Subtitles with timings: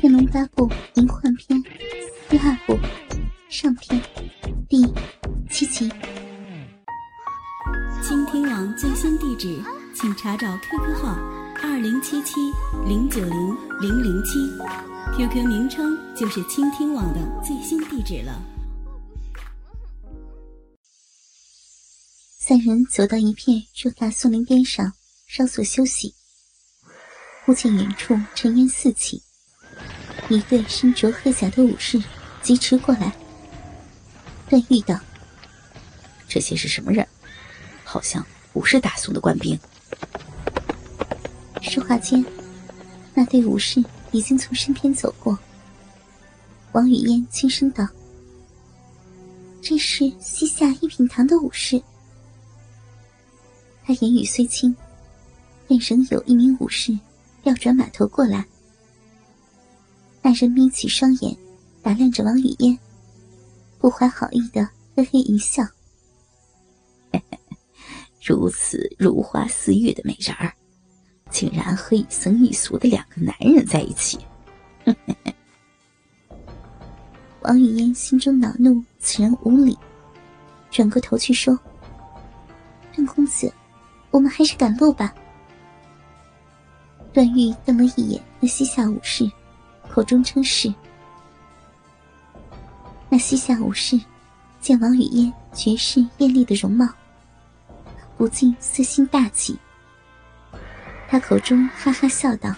[0.02, 1.62] 《天龙八部灵幻篇》
[2.30, 2.74] 第二部
[3.50, 4.00] 上篇
[4.66, 4.82] 第
[5.50, 5.90] 七集。
[8.02, 9.62] 倾听网最新地址，
[9.94, 11.08] 请查找 QQ 号
[11.62, 12.40] 二零七七
[12.88, 14.38] 零九零零零七
[15.18, 18.42] ，QQ 名称就是倾听网的最新地址了。
[22.38, 24.94] 三人走到一片偌大松林边上，
[25.26, 26.14] 稍作休息。
[27.44, 29.22] 忽见远处尘烟四起。
[30.30, 32.00] 一对身着褐甲的武士
[32.40, 33.12] 疾驰过来。
[34.48, 34.98] 段誉道
[36.28, 37.06] ：“这些是什么人？
[37.82, 39.58] 好像不是大宋的官兵。”
[41.60, 42.24] 说话间，
[43.12, 45.36] 那对武士已经从身边走过。
[46.72, 47.86] 王语嫣轻声道
[49.60, 51.82] ：“这是西夏一品堂的武士。”
[53.84, 54.74] 他言语虽轻，
[55.68, 56.96] 但仍有一名武士
[57.42, 58.46] 调转马头过来。
[60.22, 61.36] 那人眯起双眼，
[61.82, 62.78] 打量着王语嫣，
[63.78, 65.62] 不怀好意的嘿嘿一笑
[68.22, 70.52] ：“如此如花似玉的美人儿，
[71.30, 74.18] 竟然和一僧一俗的两个男人在一起。
[77.42, 79.76] ”王语嫣心中恼怒，此人无礼，
[80.70, 81.58] 转过头去说
[82.94, 83.50] ：“段公子，
[84.10, 85.14] 我们还是赶路吧。”
[87.12, 89.28] 段誉瞪了一眼那西夏武士。
[90.00, 90.72] 口中称是。
[93.10, 94.00] 那西夏武士
[94.58, 96.88] 见王语嫣绝世艳丽的容貌，
[98.16, 99.58] 不禁私心大起。
[101.06, 102.50] 他口中哈哈笑道：“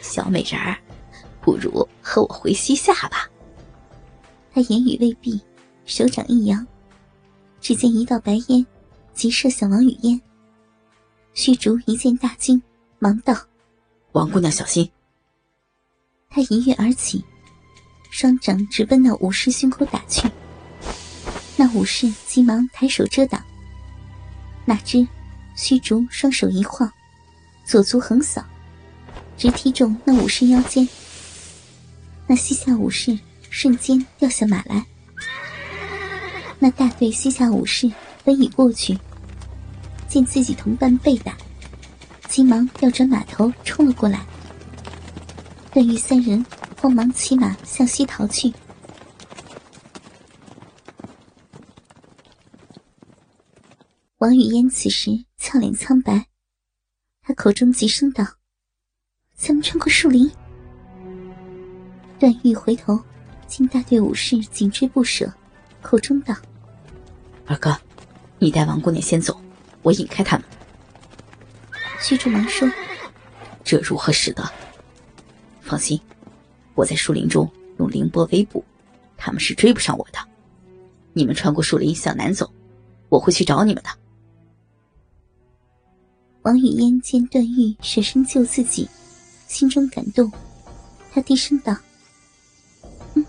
[0.00, 0.78] 小美人儿，
[1.40, 3.28] 不如和我回西夏吧。”
[4.54, 5.42] 他言语未毕，
[5.84, 6.64] 手掌一扬，
[7.60, 8.64] 只见一道白烟
[9.14, 10.20] 急射向王语嫣。
[11.34, 12.62] 虚竹一见大惊，
[13.00, 13.34] 忙道。
[14.12, 14.90] 王姑娘小心！
[16.28, 17.24] 他一跃而起，
[18.10, 20.30] 双掌直奔那武士胸口打去。
[21.56, 23.42] 那武士急忙抬手遮挡，
[24.66, 25.06] 哪知
[25.56, 26.92] 虚竹双手一晃，
[27.64, 28.44] 左足横扫，
[29.38, 30.86] 直踢中那武士腰间。
[32.26, 34.84] 那西夏武士瞬间掉下马来。
[36.58, 37.90] 那大队西夏武士
[38.24, 38.98] 本已过去，
[40.06, 41.34] 见自己同伴被打。
[42.32, 44.24] 急忙调转马头冲了过来，
[45.70, 46.42] 段誉三人
[46.80, 48.50] 慌忙骑马向西逃去。
[54.16, 56.26] 王语嫣此时俏脸苍白，
[57.20, 58.24] 他口中急声道
[59.36, 60.30] ：“咱们穿过树林。”
[62.18, 62.98] 段誉回头
[63.46, 65.30] 见大队武士紧追不舍，
[65.82, 66.34] 口中道
[67.44, 67.78] ：“二哥，
[68.38, 69.38] 你带王姑娘先走，
[69.82, 70.46] 我引开他们。”
[72.02, 72.68] 虚竹忙说
[73.62, 74.42] ：“这如何使得？
[75.60, 75.98] 放心，
[76.74, 77.48] 我在树林中
[77.78, 78.64] 用凌波围捕，
[79.16, 80.18] 他们是追不上我的。
[81.12, 82.52] 你们穿过树林向南走，
[83.08, 83.90] 我会去找你们的。”
[86.42, 88.88] 王语嫣见段誉舍身救自己，
[89.46, 90.30] 心中感动，
[91.12, 91.76] 她低声道
[93.14, 93.24] ：“嗯，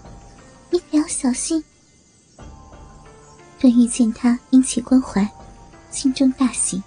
[0.71, 1.63] 你可要小心。”
[3.61, 5.29] 段誉见他殷切关怀，
[5.91, 6.81] 心中大喜。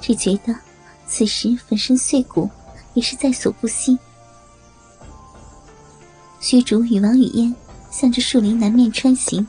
[0.00, 0.54] 只觉得
[1.06, 2.48] 此时粉身碎骨
[2.94, 3.98] 也是在所不惜。
[6.40, 7.54] 虚竹与王语嫣
[7.90, 9.46] 向着树林南面穿行，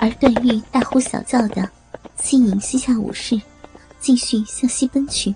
[0.00, 1.68] 而段誉大呼小叫的
[2.20, 3.40] 吸引西夏武士
[4.00, 5.34] 继续向西奔去。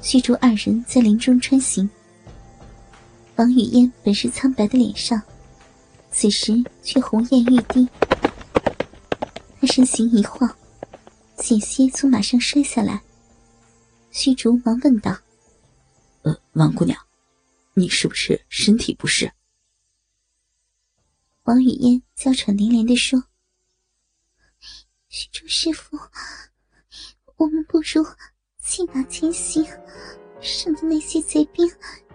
[0.00, 1.88] 虚竹二人在林中穿行，
[3.36, 5.20] 王语嫣本是苍白的脸上，
[6.10, 7.86] 此时却红艳欲滴。
[9.60, 10.48] 他身形一晃。
[11.40, 13.02] 险些从马上摔下来，
[14.10, 15.16] 虚竹忙问道
[16.22, 16.98] ：“呃，王姑娘，
[17.74, 19.32] 你是不是身体不适？”
[21.44, 23.24] 王语嫣娇喘连连的说
[25.08, 25.96] ：“虚竹师傅，
[27.36, 28.04] 我们不如
[28.60, 29.64] 弃马前行，
[30.40, 31.66] 省得那些贼兵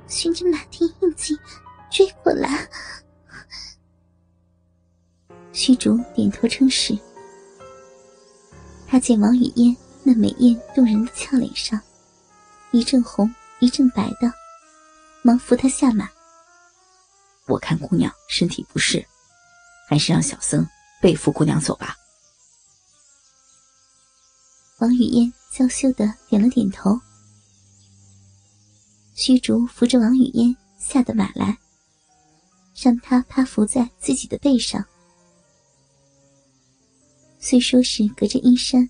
[0.08, 1.36] 循着马蹄印记
[1.90, 2.70] 追过来。”
[5.52, 6.96] 虚竹点头称是。
[8.94, 11.82] 他见王语嫣那美艳动人的俏脸上，
[12.70, 13.28] 一阵红
[13.60, 14.32] 一阵白的，
[15.24, 16.08] 忙扶她下马。
[17.48, 19.04] 我看姑娘身体不适，
[19.90, 20.64] 还是让小僧
[21.02, 21.98] 背负姑娘走吧。
[24.78, 26.96] 王语嫣娇羞的点了点头。
[29.16, 31.58] 虚竹扶着王语嫣下的马来，
[32.80, 34.86] 让她趴伏在自己的背上。
[37.46, 38.90] 虽说是隔着衣衫，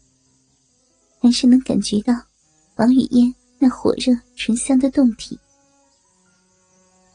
[1.20, 2.14] 还是能感觉到
[2.76, 5.36] 王语嫣那火热醇香的胴体。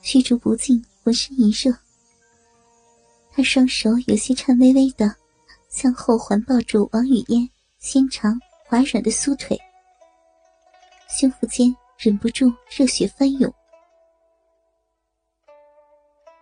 [0.03, 1.73] 虚竹不禁浑身一热，
[3.31, 5.15] 他双手有些颤巍巍的
[5.69, 7.49] 向后环抱住王语嫣
[7.79, 8.37] 纤长
[8.67, 9.57] 滑软的酥腿，
[11.09, 13.55] 胸腹间忍不住热血翻涌。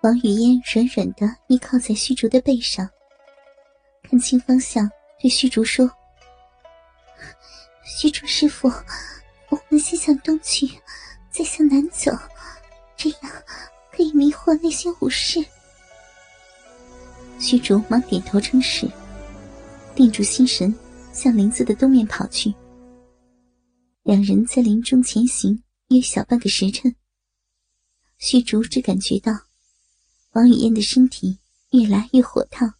[0.03, 2.89] 王语嫣软软的依靠在虚竹的背上，
[4.09, 4.89] 看清方向，
[5.21, 5.91] 对虚竹说
[7.85, 8.69] ：“虚竹师傅，
[9.49, 10.67] 我们先向东去，
[11.31, 12.11] 再向南走，
[12.97, 13.21] 这样
[13.93, 15.45] 可以迷惑那些武士。”
[17.39, 18.91] 虚竹忙点头称是，
[19.95, 20.75] 定住心神，
[21.13, 22.55] 向林子的东面跑去。
[24.05, 26.95] 两人在林中前行约小半个时辰，
[28.19, 29.33] 虚竹只感觉到。
[30.33, 31.39] 王语嫣的身体
[31.71, 32.73] 越来越火烫，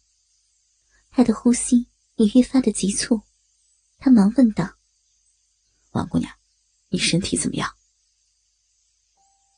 [1.17, 1.87] 她的呼吸
[2.17, 3.19] 也越发的急促。
[3.97, 4.75] 他忙问道
[5.93, 6.31] ：“王姑娘，
[6.89, 7.67] 你身体怎么样？”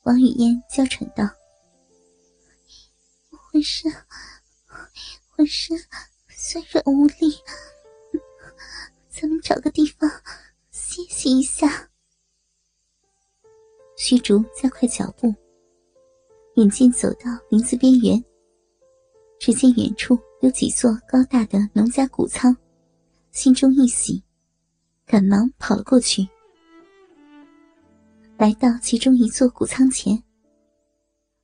[0.04, 1.22] 王语嫣娇喘道
[3.28, 3.92] ：“我浑身
[5.28, 5.78] 浑身
[6.30, 7.38] 酸软无力，
[9.10, 10.10] 咱们找个地方
[10.70, 11.90] 歇息一下。”
[13.98, 15.34] 虚竹加快脚步。
[16.54, 18.24] 眼见走到林子边缘，
[19.38, 22.56] 只见远处有几座高大的农家谷仓，
[23.30, 24.22] 心中一喜，
[25.04, 26.26] 赶忙跑了过去。
[28.38, 30.22] 来到其中一座谷仓前，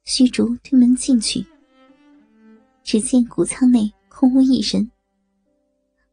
[0.05, 1.45] 虚竹推门进去，
[2.83, 4.91] 只见谷仓内空无一人。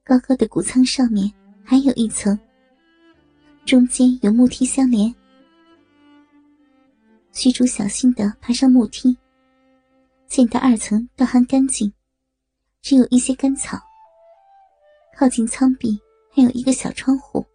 [0.03, 1.31] 高高的谷仓上面
[1.63, 2.37] 还有一层，
[3.65, 5.13] 中间有木梯相连。
[7.31, 9.17] 虚竹小心的爬上木梯，
[10.27, 11.89] 见到二层倒还干净，
[12.83, 13.79] 只有一些干草。
[15.17, 15.97] 靠近舱壁
[16.35, 17.45] 还有一个小窗户。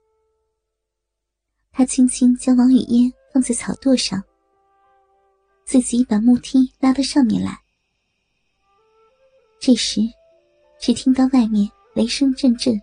[1.70, 4.20] 他轻轻将王语嫣放在草垛上，
[5.64, 7.56] 自己把木梯拉到上面来。
[9.60, 10.00] 这时，
[10.80, 12.80] 只听到外面雷声阵阵，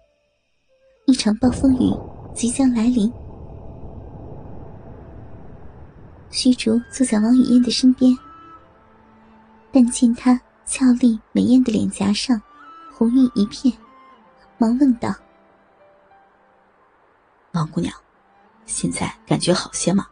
[1.07, 1.91] 一场暴风雨
[2.33, 3.11] 即将来临。
[6.29, 8.15] 虚竹坐在王语嫣的身边，
[9.71, 12.41] 但见她俏丽美艳的脸颊上
[12.91, 13.77] 红晕一片，
[14.57, 15.13] 忙问道
[17.53, 17.93] ：“王姑娘，
[18.65, 20.07] 现在感觉好些吗？”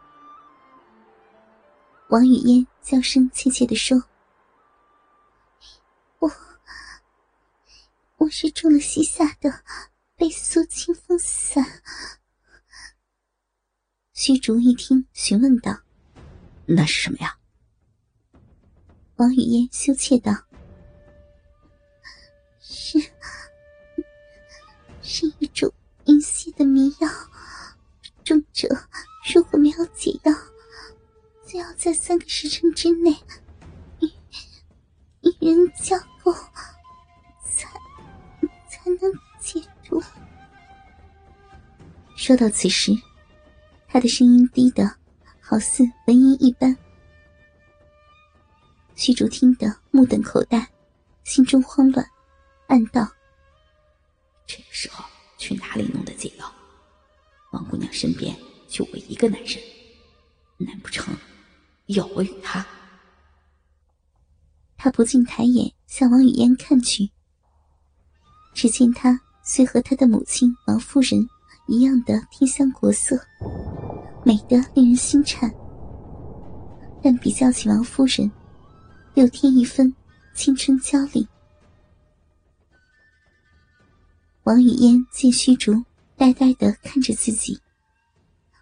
[2.08, 4.00] 王语嫣娇声怯怯的说
[6.20, 6.30] ：“我，
[8.18, 9.62] 我是中了西夏的
[10.14, 11.82] 被苏清风散。”
[14.14, 15.80] 虚竹一听，询问道。
[16.66, 17.36] 那是什么呀？
[19.24, 20.30] 王语嫣羞怯道
[22.60, 22.98] ：“是，
[25.00, 25.72] 是一种
[26.04, 27.08] 阴邪的迷药。
[28.22, 28.68] 重者
[29.32, 30.32] 如果没有解药，
[31.46, 33.16] 就要在三个时辰之内
[34.00, 34.10] 与
[35.22, 36.34] 与人交媾，
[37.46, 37.66] 才
[38.68, 39.10] 才能
[39.40, 40.02] 解毒。”
[42.14, 42.92] 说到此时，
[43.88, 44.96] 他的声音低的。
[45.46, 46.74] 好似蚊音一般，
[48.94, 50.66] 虚竹听得目瞪口呆，
[51.24, 52.06] 心中慌乱，
[52.68, 53.08] 暗道
[54.46, 55.04] ：“这个时候
[55.36, 56.50] 去哪里弄的解药？
[57.52, 58.36] 王姑娘身边
[58.68, 59.58] 就我一个男人，
[60.58, 61.14] 难不成
[61.86, 62.64] 要我与他？”
[64.76, 67.10] 他不禁抬眼向王语嫣看去，
[68.52, 71.28] 只见她虽和他的母亲王夫人
[71.66, 73.18] 一样的天香国色。
[74.26, 75.52] 美得令人心颤，
[77.02, 78.30] 但比较起王夫人，
[79.14, 79.94] 又添一分
[80.34, 81.26] 青春娇丽。
[84.42, 85.84] 王语嫣见虚竹
[86.16, 87.58] 呆呆的看着自己，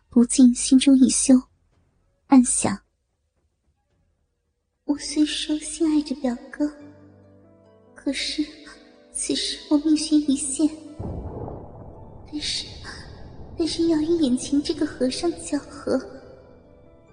[0.09, 1.35] 不禁心中一羞，
[2.29, 2.79] 暗想：
[4.85, 6.71] 我虽说心爱着表哥，
[7.95, 8.47] 可是
[9.13, 10.69] 此时我命悬一线，
[12.31, 12.67] 但是。
[13.59, 16.01] 但是要与眼前这个和尚交合，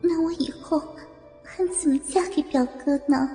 [0.01, 0.81] 那我以后
[1.59, 3.29] 还怎么嫁给表哥呢？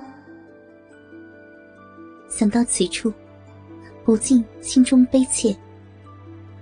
[2.27, 3.13] 想到此处，
[4.03, 5.55] 不禁心中悲切，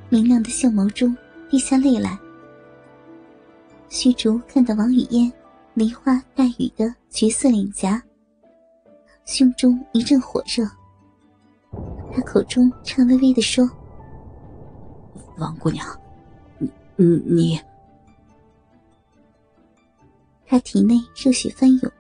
[0.10, 1.15] 明亮的秀眸中
[1.50, 2.20] 滴下泪来。
[3.88, 5.32] 虚竹看到王语嫣
[5.74, 8.03] 梨花带雨的绝色脸颊，
[9.24, 10.65] 胸中一阵火热，
[12.12, 13.65] 他口中颤巍巍的说
[15.39, 15.88] ：“王姑娘。”
[16.98, 17.58] 你，你。
[20.47, 21.91] 他体内热血翻涌，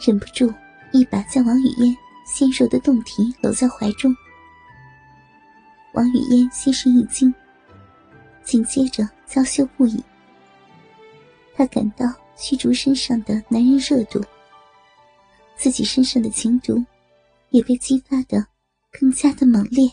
[0.00, 0.52] 忍不住
[0.92, 4.14] 一把将王语嫣纤柔的胴体搂在怀中。
[5.94, 7.34] 王语嫣心神一惊，
[8.44, 10.02] 紧接着娇羞不已，
[11.54, 12.06] 他感到
[12.36, 14.22] 虚竹身上的男人热度，
[15.56, 16.84] 自己身上的情毒
[17.50, 18.46] 也被激发的
[18.92, 19.90] 更加的猛烈。